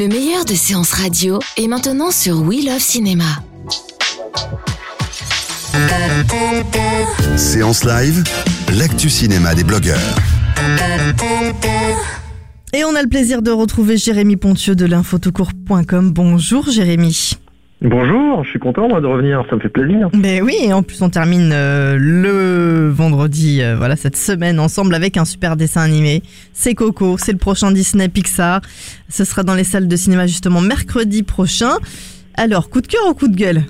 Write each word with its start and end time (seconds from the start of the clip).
Le 0.00 0.08
meilleur 0.08 0.46
de 0.46 0.54
séances 0.54 0.92
radio 0.92 1.40
est 1.58 1.68
maintenant 1.68 2.10
sur 2.10 2.40
We 2.40 2.64
Love 2.64 2.78
Cinéma. 2.78 3.26
Séance 7.36 7.84
live, 7.84 8.24
l'actu 8.72 9.10
cinéma 9.10 9.54
des 9.54 9.62
blogueurs. 9.62 10.16
Et 12.72 12.82
on 12.84 12.94
a 12.94 13.02
le 13.02 13.10
plaisir 13.10 13.42
de 13.42 13.50
retrouver 13.50 13.98
Jérémy 13.98 14.38
Pontieux 14.38 14.74
de 14.74 14.86
l'infotocourt.com. 14.86 16.12
Bonjour 16.12 16.70
Jérémy. 16.70 17.32
Bonjour, 17.82 18.44
je 18.44 18.50
suis 18.50 18.58
content 18.58 18.88
moi 18.88 19.00
de 19.00 19.06
revenir, 19.06 19.42
ça 19.48 19.56
me 19.56 19.60
fait 19.60 19.70
plaisir. 19.70 20.10
Ben 20.12 20.42
oui, 20.42 20.54
et 20.62 20.72
en 20.74 20.82
plus 20.82 21.00
on 21.00 21.08
termine 21.08 21.50
euh, 21.54 21.96
le 21.98 22.90
vendredi, 22.90 23.62
euh, 23.62 23.74
voilà 23.74 23.96
cette 23.96 24.16
semaine 24.16 24.60
ensemble 24.60 24.94
avec 24.94 25.16
un 25.16 25.24
super 25.24 25.56
dessin 25.56 25.80
animé. 25.80 26.22
C'est 26.52 26.74
Coco, 26.74 27.16
c'est 27.16 27.32
le 27.32 27.38
prochain 27.38 27.72
Disney 27.72 28.10
Pixar. 28.10 28.60
Ce 29.08 29.24
sera 29.24 29.44
dans 29.44 29.54
les 29.54 29.64
salles 29.64 29.88
de 29.88 29.96
cinéma 29.96 30.26
justement 30.26 30.60
mercredi 30.60 31.22
prochain. 31.22 31.78
Alors, 32.34 32.68
coup 32.68 32.82
de 32.82 32.86
cœur 32.86 33.00
ou 33.08 33.14
coup 33.14 33.28
de 33.28 33.36
gueule? 33.36 33.62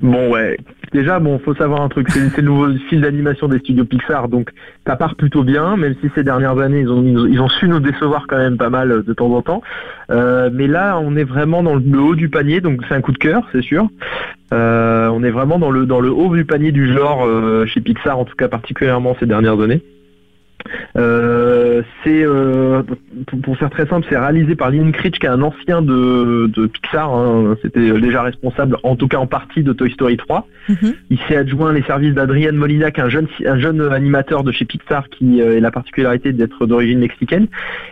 Bon 0.00 0.30
ouais, 0.30 0.56
déjà 0.92 1.18
bon, 1.18 1.38
faut 1.38 1.54
savoir 1.54 1.82
un 1.82 1.88
truc, 1.88 2.08
c'est 2.10 2.36
le 2.36 2.42
nouveau 2.42 2.72
film 2.88 3.02
d'animation 3.02 3.48
des 3.48 3.58
studios 3.58 3.84
Pixar, 3.84 4.28
donc 4.28 4.50
ça 4.86 4.96
part 4.96 5.14
plutôt 5.16 5.44
bien, 5.44 5.76
même 5.76 5.94
si 6.00 6.10
ces 6.14 6.24
dernières 6.24 6.58
années 6.58 6.80
ils 6.80 7.40
ont 7.40 7.48
su 7.48 7.68
nous 7.68 7.80
décevoir 7.80 8.26
quand 8.28 8.38
même 8.38 8.56
pas 8.56 8.70
mal 8.70 9.02
de 9.02 9.12
temps 9.12 9.30
en 9.32 9.42
temps. 9.42 9.62
Euh, 10.10 10.50
mais 10.52 10.66
là, 10.66 10.98
on 10.98 11.16
est 11.16 11.24
vraiment 11.24 11.62
dans 11.62 11.74
le 11.74 12.00
haut 12.00 12.14
du 12.14 12.28
panier, 12.28 12.60
donc 12.60 12.80
c'est 12.88 12.94
un 12.94 13.00
coup 13.00 13.12
de 13.12 13.18
cœur, 13.18 13.46
c'est 13.52 13.62
sûr. 13.62 13.88
Euh, 14.52 15.08
on 15.08 15.22
est 15.22 15.30
vraiment 15.30 15.58
dans 15.58 15.70
le 15.70 15.84
dans 15.84 16.00
le 16.00 16.10
haut 16.10 16.34
du 16.34 16.44
panier 16.44 16.72
du 16.72 16.90
genre 16.92 17.26
euh, 17.26 17.66
chez 17.66 17.80
Pixar, 17.80 18.18
en 18.18 18.24
tout 18.24 18.36
cas 18.36 18.48
particulièrement 18.48 19.16
ces 19.20 19.26
dernières 19.26 19.60
années. 19.60 19.82
Euh, 20.96 21.82
c'est 22.02 22.22
euh, 22.24 22.82
pour, 23.26 23.40
pour 23.40 23.56
faire 23.58 23.70
très 23.70 23.86
simple, 23.86 24.06
c'est 24.08 24.18
réalisé 24.18 24.54
par 24.56 24.70
Lynn 24.70 24.92
Critch, 24.92 25.18
qui 25.18 25.26
est 25.26 25.30
un 25.30 25.42
ancien 25.42 25.82
de, 25.82 26.46
de 26.46 26.66
Pixar. 26.66 27.12
hein. 27.14 27.56
C'était 27.62 27.92
déjà 28.00 28.22
responsable, 28.22 28.76
en 28.82 28.96
tout 28.96 29.08
cas 29.08 29.18
en 29.18 29.26
partie, 29.26 29.62
de 29.62 29.72
Toy 29.72 29.90
Story 29.92 30.16
3. 30.16 30.46
Mhm. 30.68 30.94
Il 31.10 31.18
s'est 31.28 31.36
adjoint 31.36 31.72
les 31.72 31.82
services 31.82 32.14
d'Adrian 32.14 32.52
Molinac, 32.52 32.98
un 32.98 33.08
jeune, 33.08 33.28
un 33.46 33.58
jeune 33.58 33.80
animateur 33.92 34.44
de 34.44 34.52
chez 34.52 34.64
Pixar 34.64 35.08
qui 35.08 35.40
euh, 35.40 35.56
a 35.56 35.60
la 35.60 35.70
particularité 35.70 36.32
d'être 36.32 36.66
d'origine 36.66 36.98
mexicaine. 36.98 37.46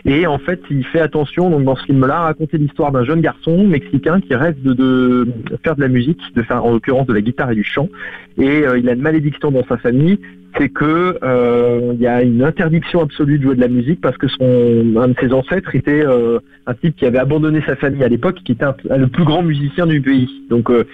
Et 0.04 0.26
en 0.26 0.38
fait, 0.38 0.60
il 0.70 0.84
fait 0.84 1.00
attention, 1.00 1.50
donc 1.50 1.64
dans 1.64 1.76
ce 1.76 1.84
film-là, 1.84 2.16
à 2.18 2.22
raconter 2.24 2.58
l'histoire 2.58 2.92
d'un 2.92 3.04
jeune 3.04 3.20
garçon 3.20 3.66
mexicain 3.66 4.20
qui 4.20 4.34
rêve 4.34 4.60
de, 4.62 4.72
de 4.72 5.28
faire 5.62 5.76
de 5.76 5.80
la 5.80 5.88
musique, 5.88 6.20
de 6.34 6.42
faire 6.42 6.64
en 6.64 6.72
l'occurrence 6.72 7.06
de 7.06 7.12
la 7.14 7.20
guitare 7.20 7.50
et 7.50 7.54
du 7.54 7.64
chant. 7.64 7.88
Et 8.38 8.66
euh, 8.66 8.78
il 8.78 8.88
a 8.88 8.92
une 8.92 9.00
malédiction 9.02 9.50
dans 9.50 9.64
sa 9.66 9.76
famille, 9.78 10.18
c'est 10.58 10.68
que 10.68 11.18
euh, 11.22 11.92
il 11.94 12.00
y 12.00 12.06
a 12.06 12.22
une 12.22 12.42
interdiction 12.42 13.02
absolue 13.02 13.38
de 13.38 13.42
jouer 13.44 13.56
de 13.56 13.60
la 13.60 13.68
musique 13.68 14.00
parce 14.00 14.16
que 14.16 14.28
son 14.28 14.94
un 14.98 15.08
de 15.08 15.14
ses 15.20 15.32
ancêtres 15.32 15.74
était 15.74 16.04
euh, 16.04 16.38
un 16.66 16.74
type 16.74 16.96
qui 16.96 17.04
avait 17.06 17.18
abandonné 17.18 17.62
sa 17.66 17.76
famille 17.76 18.02
à 18.02 18.08
l'époque, 18.08 18.36
qui 18.44 18.52
était 18.52 18.64
un- 18.64 18.74
le 18.96 19.06
plus 19.08 19.24
grand 19.24 19.42
musicien 19.42 19.86
du 19.86 20.00
pays. 20.00 20.28
Donc 20.50 20.70
euh, 20.70 20.84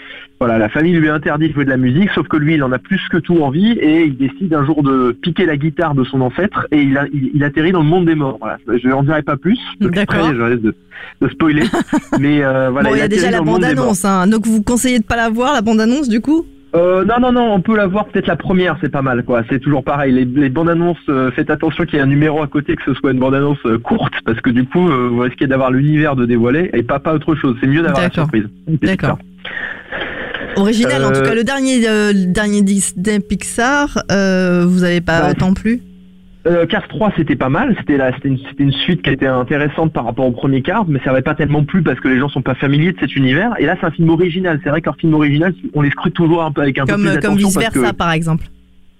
voilà, 0.40 0.58
la 0.58 0.68
famille 0.68 0.92
lui 0.94 1.08
a 1.08 1.14
interdit 1.14 1.48
de 1.48 1.54
jouer 1.54 1.64
de 1.64 1.70
la 1.70 1.76
musique, 1.76 2.10
sauf 2.10 2.26
que 2.26 2.36
lui, 2.36 2.54
il 2.54 2.62
en 2.64 2.72
a 2.72 2.78
plus 2.80 3.00
que 3.10 3.18
tout 3.18 3.40
envie 3.42 3.72
et 3.78 4.04
il 4.06 4.16
décide 4.16 4.52
un 4.54 4.64
jour 4.66 4.82
de 4.82 5.12
piquer 5.12 5.46
la 5.46 5.56
guitare 5.56 5.94
de 5.94 6.02
son 6.02 6.20
ancêtre 6.20 6.66
et 6.72 6.82
il, 6.82 6.98
a, 6.98 7.06
il, 7.12 7.30
il 7.34 7.44
atterrit 7.44 7.70
dans 7.70 7.82
le 7.82 7.88
monde 7.88 8.06
des 8.06 8.16
morts. 8.16 8.38
Voilà, 8.40 8.58
je 8.66 8.88
n'en 8.88 9.04
dirai 9.04 9.22
pas 9.22 9.36
plus. 9.36 9.58
D'accord. 9.80 10.16
Après, 10.26 10.34
Je 10.34 10.42
risque 10.42 10.62
de, 10.62 10.74
de 11.20 11.28
spoiler, 11.28 11.62
mais 12.18 12.42
euh, 12.42 12.70
voilà. 12.70 12.88
Bon, 12.90 12.96
il 12.96 12.98
y 12.98 13.02
a 13.02 13.08
déjà 13.08 13.30
la 13.30 13.40
morts. 13.40 13.54
bande-annonce, 13.54 14.04
hein, 14.04 14.26
donc 14.26 14.44
vous 14.46 14.62
conseillez 14.62 14.98
de 14.98 15.04
pas 15.04 15.16
la 15.16 15.28
voir, 15.30 15.52
la 15.54 15.62
bande-annonce 15.62 16.08
du 16.08 16.20
coup? 16.20 16.44
Euh, 16.74 17.04
non, 17.04 17.20
non, 17.20 17.32
non, 17.32 17.52
on 17.52 17.60
peut 17.60 17.76
la 17.76 17.86
voir 17.86 18.06
peut-être 18.06 18.26
la 18.26 18.36
première, 18.36 18.78
c'est 18.80 18.88
pas 18.88 19.02
mal, 19.02 19.24
quoi. 19.24 19.42
C'est 19.50 19.58
toujours 19.58 19.84
pareil. 19.84 20.12
Les, 20.12 20.24
les 20.24 20.48
bandes 20.48 20.70
annonces, 20.70 20.96
euh, 21.10 21.30
faites 21.32 21.50
attention 21.50 21.84
qu'il 21.84 21.96
y 21.96 21.98
ait 21.98 22.02
un 22.02 22.06
numéro 22.06 22.42
à 22.42 22.46
côté, 22.46 22.76
que 22.76 22.82
ce 22.86 22.94
soit 22.94 23.12
une 23.12 23.18
bande 23.18 23.34
annonce 23.34 23.58
euh, 23.66 23.78
courte, 23.78 24.14
parce 24.24 24.40
que 24.40 24.48
du 24.50 24.64
coup, 24.64 24.88
euh, 24.88 25.08
vous 25.10 25.20
risquez 25.20 25.46
d'avoir 25.46 25.70
l'univers 25.70 26.16
de 26.16 26.24
dévoiler 26.24 26.70
et 26.72 26.82
pas 26.82 26.98
pas 26.98 27.12
autre 27.12 27.34
chose. 27.34 27.56
C'est 27.60 27.66
mieux 27.66 27.82
d'avoir 27.82 28.02
la 28.02 28.10
surprise. 28.10 28.44
D'accord. 28.66 29.18
Original, 30.56 31.04
en 31.04 31.12
tout 31.12 31.22
cas 31.22 31.34
le 31.34 31.44
dernier, 31.44 31.86
euh, 31.88 32.12
dernier 32.14 32.62
Disney 32.62 33.20
Pixar, 33.20 33.88
vous 34.08 34.84
avez 34.84 35.00
pas 35.00 35.20
Bah, 35.20 35.30
autant 35.30 35.52
plu 35.52 35.80
Euh, 36.46 36.66
Cars 36.66 36.88
3, 36.88 37.12
c'était 37.16 37.36
pas 37.36 37.48
mal. 37.48 37.74
C'était 37.78 37.96
la- 37.96 38.12
c'était 38.14 38.28
une, 38.28 38.38
c'était 38.38 38.64
une 38.64 38.72
suite 38.72 39.02
qui 39.02 39.10
était 39.10 39.26
intéressante 39.26 39.92
par 39.92 40.04
rapport 40.04 40.26
au 40.26 40.32
premier 40.32 40.60
Cars, 40.62 40.84
mais 40.88 40.98
ça 41.04 41.10
n'avait 41.10 41.22
pas 41.22 41.34
tellement 41.34 41.62
plu 41.64 41.82
parce 41.82 42.00
que 42.00 42.08
les 42.08 42.18
gens 42.18 42.28
sont 42.28 42.42
pas 42.42 42.54
familiers 42.56 42.92
de 42.92 42.98
cet 42.98 43.14
univers. 43.14 43.52
Et 43.60 43.64
là, 43.66 43.76
c'est 43.80 43.86
un 43.86 43.90
film 43.92 44.08
original. 44.10 44.58
C'est 44.64 44.70
vrai 44.70 44.80
qu'un 44.82 44.92
film 44.94 45.14
original, 45.14 45.54
on 45.74 45.82
les 45.82 45.90
scrute 45.90 46.14
toujours 46.14 46.42
un 46.42 46.50
peu 46.50 46.62
avec 46.62 46.78
un 46.78 46.84
Comme, 46.84 46.96
peu 46.96 47.00
plus 47.02 47.04
comme 47.10 47.14
d'attention 47.36 47.48
vice 47.60 47.68
que- 47.68 47.78
versa 47.78 47.92
par 47.92 48.10
exemple. 48.12 48.46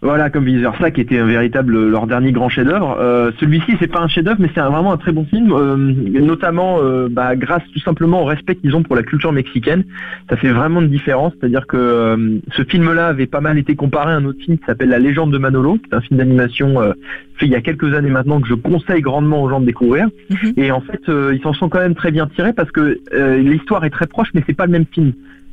Voilà, 0.02 0.30
comme 0.30 0.44
versa, 0.44 0.90
qui 0.90 1.00
était 1.00 1.18
un 1.18 1.26
véritable 1.26 1.88
leur 1.88 2.08
dernier 2.08 2.32
grand 2.32 2.48
chef-d'œuvre. 2.48 2.98
Euh, 2.98 3.30
Celui-ci, 3.38 3.76
c'est 3.78 3.86
pas 3.86 4.00
un 4.00 4.08
chef-d'œuvre, 4.08 4.40
mais 4.40 4.50
c'est 4.52 4.60
vraiment 4.60 4.92
un 4.92 4.96
très 4.96 5.12
bon 5.12 5.24
film, 5.24 5.52
euh, 5.52 5.76
notamment 5.76 6.78
euh, 6.82 7.08
bah, 7.08 7.36
grâce 7.36 7.62
tout 7.72 7.78
simplement 7.78 8.22
au 8.22 8.24
respect 8.24 8.56
qu'ils 8.56 8.74
ont 8.74 8.82
pour 8.82 8.96
la 8.96 9.04
culture 9.04 9.32
mexicaine. 9.32 9.84
Ça 10.28 10.36
fait 10.36 10.50
vraiment 10.50 10.80
une 10.80 10.88
différence, 10.88 11.32
c'est-à-dire 11.38 11.68
que 11.68 11.76
euh, 11.76 12.38
ce 12.50 12.64
film-là 12.64 13.06
avait 13.06 13.26
pas 13.26 13.40
mal 13.40 13.58
été 13.58 13.76
comparé 13.76 14.12
à 14.12 14.16
un 14.16 14.24
autre 14.24 14.40
film 14.44 14.58
qui 14.58 14.64
s'appelle 14.66 14.88
La 14.88 14.98
Légende 14.98 15.32
de 15.32 15.38
Manolo, 15.38 15.78
qui 15.78 15.90
est 15.90 15.94
un 15.94 16.00
film 16.00 16.18
d'animation 16.18 16.80
euh, 16.82 16.92
fait 17.36 17.46
il 17.46 17.52
y 17.52 17.56
a 17.56 17.60
quelques 17.60 17.94
années 17.94 18.10
maintenant 18.10 18.40
que 18.40 18.48
je 18.48 18.54
conseille 18.54 19.02
grandement 19.02 19.42
aux 19.42 19.48
gens 19.48 19.60
de 19.60 19.66
découvrir. 19.66 20.08
Mhm. 20.30 20.52
Et 20.56 20.70
en 20.70 20.80
fait, 20.80 21.08
euh, 21.08 21.34
ils 21.34 21.42
s'en 21.42 21.52
sont 21.52 21.68
quand 21.68 21.80
même 21.80 21.94
très 21.94 22.10
bien 22.10 22.26
tirés 22.26 22.52
parce 22.52 22.70
que 22.70 23.00
euh, 23.12 23.36
l'histoire 23.38 23.84
est 23.84 23.90
très 23.90 24.06
proche, 24.06 24.28
mais 24.34 24.42
c'est 24.46 24.56
pas 24.56 24.66
le 24.66 24.72
même 24.72 24.86
film. 24.92 25.12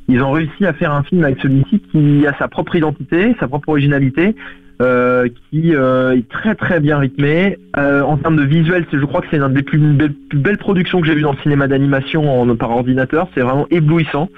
Ils 0.09 0.24
ont 0.24 0.31
réussi 0.31 0.66
à 0.66 0.74
faire 0.74 0.92
un 0.92 1.03
film 1.03 1.24
avec 1.24 1.40
celui-ci 1.40 1.80
qui 1.92 2.25
a 2.25 2.36
sa 2.40 2.47
propre 2.47 2.75
identité, 2.75 3.36
sa 3.40 3.47
propre 3.47 3.70
originalité, 3.70 4.36
euh, 4.81 5.28
qui 5.51 5.75
euh, 5.75 6.16
est 6.16 6.29
très 6.29 6.56
très 6.56 6.79
bien 6.79 7.00
rythmé. 7.00 7.57
Euh, 7.75 8.01
en 8.01 8.16
termes 8.16 8.38
de 8.38 8.45
visuel, 8.45 8.85
je 8.90 9.03
crois 9.03 9.19
que 9.19 9.28
c'est 9.29 9.35
une 9.35 9.53
des 9.53 9.62
plus 9.62 9.78
belles, 9.78 10.57
productions 10.57 11.01
que 11.01 11.07
j'ai 11.07 11.16
vues 11.16 11.22
dans 11.22 11.34
le 11.34 11.38
cinéma 11.40 11.67
d'animation 11.67 12.56
par 12.56 12.72
ordinateur. 12.72 13.28
C'est 13.35 13.41
vraiment 13.41 13.67
éblouissant. 13.72 14.29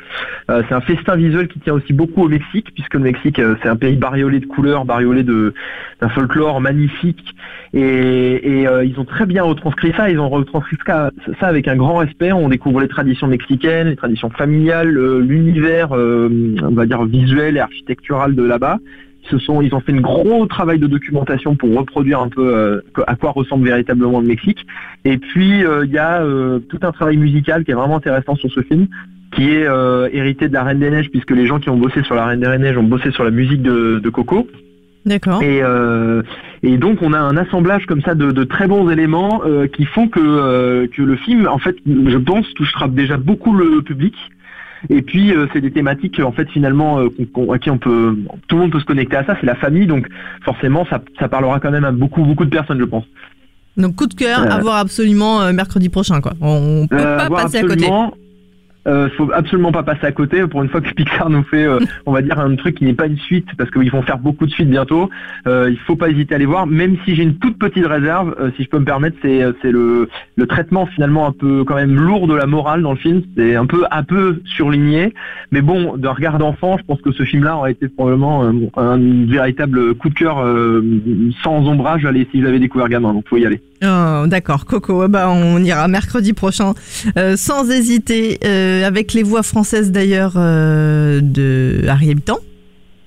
C'est 0.49 0.73
un 0.73 0.81
festin 0.81 1.15
visuel 1.15 1.47
qui 1.47 1.59
tient 1.59 1.73
aussi 1.73 1.93
beaucoup 1.93 2.23
au 2.23 2.27
Mexique, 2.27 2.73
puisque 2.73 2.95
le 2.95 3.01
Mexique 3.01 3.39
c'est 3.61 3.69
un 3.69 3.75
pays 3.75 3.95
bariolé 3.95 4.39
de 4.39 4.47
couleurs, 4.47 4.83
bariolé 4.83 5.23
d'un 5.23 6.09
folklore 6.09 6.59
magnifique. 6.59 7.35
Et, 7.73 8.63
ils 8.83 8.95
ont 8.99 9.05
très 9.05 9.27
bien 9.27 9.43
retranscrit 9.43 9.93
ça. 9.95 10.09
Ils 10.09 10.19
ont 10.19 10.29
retranscrit 10.29 10.77
ça, 10.87 11.11
ça 11.39 11.47
avec 11.47 11.67
un 11.67 11.75
grand 11.75 11.97
respect. 11.97 12.31
On 12.31 12.49
découvre 12.49 12.81
les 12.81 12.87
traditions 12.87 13.27
mexicaines, 13.27 13.89
les 13.89 13.95
traditions 13.95 14.31
familiales, 14.31 14.89
l'univers, 15.19 15.91
on 15.91 16.73
va 16.73 16.85
dire 16.87 17.03
visuel 17.05 17.57
et 17.57 17.59
architectural 17.59 18.33
de 18.33 18.43
là-bas. 18.43 18.79
Ils 19.23 19.29
se 19.29 19.37
sont, 19.37 19.61
ils 19.61 19.73
ont 19.75 19.79
fait 19.79 19.93
un 19.93 20.01
gros 20.01 20.45
travail 20.45 20.79
de 20.79 20.87
documentation 20.87 21.55
pour 21.55 21.75
reproduire 21.77 22.19
un 22.19 22.29
peu 22.29 22.55
euh, 22.55 22.81
à 23.07 23.15
quoi 23.15 23.31
ressemble 23.31 23.65
véritablement 23.65 24.19
le 24.19 24.27
Mexique. 24.27 24.65
Et 25.05 25.17
puis 25.17 25.63
euh, 25.63 25.85
il 25.85 25.91
y 25.91 25.97
a 25.97 26.21
euh, 26.21 26.59
tout 26.59 26.79
un 26.81 26.91
travail 26.91 27.17
musical 27.17 27.63
qui 27.63 27.71
est 27.71 27.75
vraiment 27.75 27.97
intéressant 27.97 28.35
sur 28.35 28.51
ce 28.51 28.61
film, 28.61 28.87
qui 29.33 29.49
est 29.49 29.65
hérité 30.11 30.49
de 30.49 30.53
la 30.53 30.63
Reine 30.63 30.79
des 30.79 30.89
Neiges, 30.89 31.09
puisque 31.09 31.31
les 31.31 31.47
gens 31.47 31.59
qui 31.59 31.69
ont 31.69 31.77
bossé 31.77 32.03
sur 32.03 32.15
la 32.15 32.25
Reine 32.25 32.41
des 32.41 32.57
Neiges 32.57 32.77
ont 32.77 32.83
bossé 32.83 33.11
sur 33.11 33.23
la 33.23 33.31
musique 33.31 33.61
de, 33.61 33.99
de 33.99 34.09
Coco. 34.09 34.47
D'accord. 35.05 35.41
Et, 35.41 35.61
et 36.63 36.77
donc 36.77 37.01
on 37.01 37.13
a 37.13 37.19
un 37.19 37.37
assemblage 37.37 37.85
comme 37.85 38.01
ça 38.01 38.13
de, 38.13 38.31
de 38.31 38.43
très 38.43 38.67
bons 38.67 38.89
éléments 38.89 39.41
qui 39.73 39.85
font 39.85 40.09
que, 40.09 40.85
que 40.87 41.01
le 41.01 41.15
film, 41.15 41.47
en 41.47 41.59
fait, 41.59 41.77
je 41.85 42.17
pense, 42.17 42.45
touchera 42.55 42.89
déjà 42.89 43.15
beaucoup 43.15 43.53
le 43.53 43.81
public. 43.81 44.15
Et 44.89 45.01
puis 45.01 45.33
euh, 45.33 45.47
c'est 45.53 45.61
des 45.61 45.71
thématiques 45.71 46.19
en 46.19 46.31
fait 46.31 46.49
finalement 46.49 46.99
euh, 46.99 47.09
qu'on- 47.33 47.45
qu'on- 47.45 47.51
à 47.53 47.59
qui 47.59 47.69
on 47.69 47.77
peut, 47.77 48.17
tout 48.47 48.55
le 48.55 48.61
monde 48.63 48.71
peut 48.71 48.79
se 48.79 48.85
connecter 48.85 49.17
à 49.17 49.25
ça. 49.25 49.35
C'est 49.39 49.45
la 49.45 49.55
famille, 49.55 49.87
donc 49.87 50.07
forcément 50.43 50.85
ça, 50.89 51.01
ça 51.19 51.27
parlera 51.29 51.59
quand 51.59 51.71
même 51.71 51.85
à 51.85 51.91
beaucoup 51.91 52.23
beaucoup 52.23 52.45
de 52.45 52.49
personnes, 52.49 52.79
je 52.79 52.85
pense. 52.85 53.03
Donc 53.77 53.95
coup 53.95 54.07
de 54.07 54.13
cœur 54.13 54.41
Euh, 54.41 54.49
à 54.49 54.59
voir 54.59 54.77
absolument 54.77 55.41
euh, 55.41 55.53
mercredi 55.53 55.89
prochain 55.89 56.19
quoi. 56.19 56.33
On 56.41 56.87
peut 56.89 56.97
Euh, 56.99 57.17
pas 57.17 57.29
passer 57.29 57.59
à 57.59 57.61
côté. 57.61 57.85
Euh, 58.87 59.09
faut 59.17 59.29
absolument 59.33 59.71
pas 59.71 59.83
passer 59.83 60.05
à 60.05 60.11
côté. 60.11 60.45
Pour 60.47 60.63
une 60.63 60.69
fois 60.69 60.81
que 60.81 60.91
Pixar 60.93 61.29
nous 61.29 61.43
fait, 61.43 61.65
euh, 61.65 61.79
on 62.05 62.11
va 62.11 62.21
dire, 62.21 62.39
un 62.39 62.55
truc 62.55 62.75
qui 62.77 62.85
n'est 62.85 62.93
pas 62.93 63.07
une 63.07 63.17
suite, 63.17 63.47
parce 63.57 63.69
qu'ils 63.69 63.91
vont 63.91 64.01
faire 64.01 64.17
beaucoup 64.17 64.45
de 64.45 64.51
suites 64.51 64.69
bientôt. 64.69 65.09
Euh, 65.47 65.69
il 65.69 65.77
faut 65.79 65.95
pas 65.95 66.09
hésiter 66.09 66.33
à 66.33 66.37
aller 66.37 66.45
voir. 66.45 66.65
Même 66.67 66.97
si 67.05 67.15
j'ai 67.15 67.23
une 67.23 67.35
toute 67.35 67.57
petite 67.57 67.85
réserve, 67.85 68.35
euh, 68.39 68.51
si 68.57 68.63
je 68.63 68.69
peux 68.69 68.79
me 68.79 68.85
permettre, 68.85 69.17
c'est 69.21 69.43
euh, 69.43 69.53
c'est 69.61 69.71
le 69.71 70.09
le 70.35 70.47
traitement 70.47 70.85
finalement 70.85 71.27
un 71.27 71.31
peu 71.31 71.63
quand 71.63 71.75
même 71.75 71.95
lourd 71.95 72.27
de 72.27 72.35
la 72.35 72.47
morale 72.47 72.81
dans 72.81 72.91
le 72.91 72.97
film. 72.97 73.21
C'est 73.37 73.55
un 73.55 73.65
peu 73.65 73.83
un 73.91 74.03
peu 74.03 74.41
surligné, 74.45 75.13
mais 75.51 75.61
bon, 75.61 75.97
d'un 75.97 76.13
regard 76.13 76.37
d'enfant, 76.37 76.77
je 76.77 76.83
pense 76.83 77.01
que 77.01 77.11
ce 77.11 77.23
film-là 77.23 77.57
aurait 77.57 77.71
été 77.71 77.87
probablement 77.87 78.43
un, 78.43 78.55
un 78.77 79.25
véritable 79.25 79.93
coup 79.95 80.09
de 80.09 80.15
cœur 80.15 80.37
sans 81.43 81.67
ombrage. 81.67 82.05
Allez, 82.05 82.27
si 82.31 82.39
je 82.39 82.45
l'avais 82.45 82.59
découvert 82.59 82.89
gamin, 82.89 83.13
donc 83.13 83.27
faut 83.27 83.37
y 83.37 83.45
aller. 83.45 83.61
Oh, 83.83 84.25
D'accord, 84.27 84.65
Coco, 84.65 85.05
eh 85.05 85.07
ben, 85.07 85.27
on 85.27 85.63
ira 85.63 85.87
mercredi 85.87 86.33
prochain 86.33 86.75
euh, 87.17 87.35
sans 87.35 87.69
hésiter, 87.71 88.39
euh, 88.45 88.85
avec 88.85 89.13
les 89.13 89.23
voix 89.23 89.41
françaises 89.41 89.91
d'ailleurs 89.91 90.33
euh, 90.35 91.19
de 91.21 91.83
Harry 91.87 92.11
Habitant. 92.11 92.37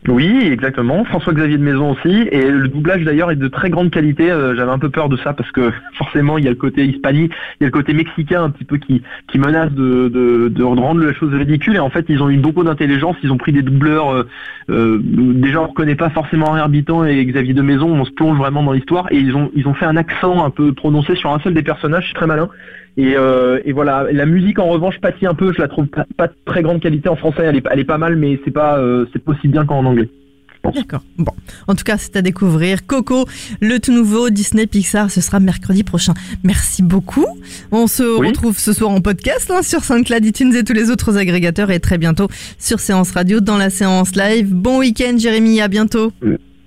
Oui, 0.06 0.48
exactement. 0.52 1.02
François-Xavier 1.04 1.56
de 1.56 1.62
Maison 1.62 1.92
aussi. 1.92 2.28
Et 2.30 2.50
le 2.50 2.68
doublage 2.68 3.04
d'ailleurs 3.04 3.30
est 3.30 3.36
de 3.36 3.48
très 3.48 3.70
grande 3.70 3.90
qualité. 3.90 4.30
Euh, 4.30 4.54
J'avais 4.54 4.70
un 4.70 4.78
peu 4.78 4.90
peur 4.90 5.08
de 5.08 5.16
ça 5.16 5.32
parce 5.32 5.50
que 5.50 5.72
forcément 5.94 6.36
il 6.36 6.44
y 6.44 6.46
a 6.46 6.50
le 6.50 6.56
côté 6.56 6.84
hispanique, 6.84 7.32
il 7.58 7.62
y 7.62 7.64
a 7.64 7.68
le 7.68 7.72
côté 7.72 7.94
mexicain 7.94 8.44
un 8.44 8.50
petit 8.50 8.64
peu 8.64 8.76
qui, 8.76 9.02
qui 9.28 9.38
menace 9.38 9.72
de, 9.72 10.62
rendre 10.62 11.02
la 11.02 11.14
chose 11.14 11.32
ridicule. 11.32 11.76
Et 11.76 11.78
en 11.78 11.88
fait 11.88 12.04
ils 12.10 12.22
ont 12.22 12.28
eu 12.28 12.36
beaucoup 12.36 12.64
d'intelligence. 12.64 13.16
Ils 13.22 13.32
ont 13.32 13.38
pris 13.38 13.52
des 13.52 13.62
doubleurs. 13.62 14.10
Euh, 14.10 14.28
euh, 14.68 14.98
déjà 15.02 15.62
on 15.62 15.68
reconnaît 15.68 15.94
pas 15.94 16.10
forcément 16.10 16.50
Henri 16.50 16.60
Habitant 16.60 17.04
et 17.04 17.24
Xavier 17.24 17.54
de 17.54 17.62
Maison. 17.62 17.88
On 17.88 18.04
se 18.04 18.12
plonge 18.12 18.36
vraiment 18.36 18.62
dans 18.62 18.72
l'histoire. 18.72 19.10
Et 19.10 19.16
ils 19.16 19.34
ont, 19.34 19.50
ils 19.54 19.66
ont 19.66 19.74
fait 19.74 19.86
un 19.86 19.96
accent 19.96 20.44
un 20.44 20.50
peu 20.50 20.74
prononcé 20.74 21.14
sur 21.14 21.32
un 21.32 21.38
seul 21.40 21.54
des 21.54 21.62
personnages. 21.62 22.08
C'est 22.08 22.14
très 22.14 22.26
malin. 22.26 22.50
Et, 22.96 23.14
euh, 23.16 23.58
et 23.64 23.72
voilà, 23.72 24.06
la 24.12 24.24
musique 24.26 24.58
en 24.60 24.66
revanche 24.68 25.00
pâtit 25.00 25.26
un 25.26 25.34
peu, 25.34 25.52
je 25.52 25.60
la 25.60 25.66
trouve 25.68 25.86
pas, 25.86 26.06
pas 26.16 26.28
de 26.28 26.34
très 26.44 26.62
grande 26.62 26.80
qualité 26.80 27.08
en 27.08 27.16
français, 27.16 27.42
elle 27.42 27.56
est, 27.56 27.64
elle 27.70 27.80
est 27.80 27.84
pas 27.84 27.98
mal, 27.98 28.14
mais 28.16 28.38
c'est 28.44 28.52
pas, 28.52 28.78
euh, 28.78 29.06
c'est 29.12 29.20
aussi 29.26 29.48
bien 29.48 29.64
qu'en 29.66 29.84
anglais. 29.84 30.08
D'accord. 30.74 31.02
Bon, 31.18 31.32
en 31.68 31.74
tout 31.74 31.84
cas, 31.84 31.98
c'est 31.98 32.16
à 32.16 32.22
découvrir. 32.22 32.86
Coco, 32.86 33.26
le 33.60 33.78
tout 33.80 33.92
nouveau 33.92 34.30
Disney 34.30 34.66
Pixar, 34.66 35.10
ce 35.10 35.20
sera 35.20 35.38
mercredi 35.38 35.82
prochain. 35.84 36.14
Merci 36.42 36.82
beaucoup. 36.82 37.26
On 37.70 37.86
se 37.86 38.18
Oui. 38.18 38.28
retrouve 38.28 38.58
ce 38.58 38.72
soir 38.72 38.90
en 38.90 39.02
podcast 39.02 39.50
hein, 39.54 39.60
sur 39.62 39.84
SoundCloud, 39.84 40.24
iTunes 40.24 40.54
et 40.54 40.64
tous 40.64 40.72
les 40.72 40.90
autres 40.90 41.18
agrégateurs 41.18 41.70
et 41.70 41.80
très 41.80 41.98
bientôt 41.98 42.28
sur 42.58 42.80
Séance 42.80 43.10
Radio 43.10 43.40
dans 43.40 43.58
la 43.58 43.68
séance 43.68 44.16
live. 44.16 44.54
Bon 44.54 44.78
week-end, 44.78 45.16
Jérémy. 45.18 45.60
À 45.60 45.68
bientôt. 45.68 46.12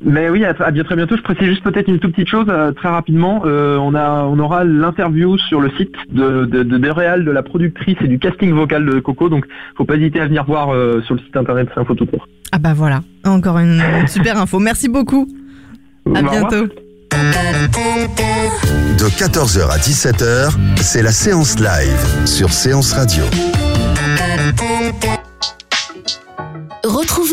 Mais 0.04 0.30
oui, 0.30 0.46
à, 0.46 0.54
à 0.60 0.72
bien 0.72 0.84
très 0.84 0.96
bientôt. 0.96 1.18
Je 1.18 1.22
précise 1.24 1.48
juste 1.48 1.64
peut-être 1.64 1.88
une 1.88 2.00
toute 2.00 2.12
petite 2.14 2.30
chose 2.30 2.46
euh, 2.50 2.72
très 2.72 2.90
rapidement. 2.90 3.42
Euh, 3.46 3.78
on 3.78 3.96
a, 3.96 4.24
on 4.26 4.38
aura 4.40 4.64
l'interview 4.64 5.38
sur 5.38 5.60
le 5.60 5.72
site 5.72 5.94
de 6.12 6.46
de, 6.46 6.64
de, 6.64 6.78
de 6.78 6.90
Réal, 6.90 7.26
de 7.26 7.32
la 7.32 7.44
productrice 7.44 7.98
et 8.02 8.08
du 8.08 8.20
casting 8.20 8.54
vocal 8.54 8.86
de 8.86 9.00
Coco. 9.00 9.30
Donc, 9.30 9.46
faut 9.76 9.86
pas 9.86 9.96
hésiter 9.96 10.20
à 10.20 10.26
venir 10.28 10.46
voir 10.46 10.70
euh, 10.70 11.02
sur 11.02 11.16
le 11.16 11.22
site 11.22 11.36
internet 11.36 11.68
C'est 11.74 11.80
Info 11.82 11.96
tout 11.96 12.06
court. 12.06 12.28
Ah 12.52 12.60
bah 12.60 12.74
voilà, 12.76 13.02
encore 13.26 13.58
une 13.58 13.82
super 14.08 14.40
info. 14.40 14.60
Merci 14.60 14.88
beaucoup. 14.88 15.28
À 16.16 16.22
bientôt. 16.22 16.68
De 18.98 19.10
14h 19.10 19.70
à 19.72 19.78
17h, 19.78 20.56
c'est 20.78 21.02
la 21.02 21.12
séance 21.12 21.60
live 21.60 22.26
sur 22.26 22.52
Séance 22.52 22.94
Radio. 22.94 23.24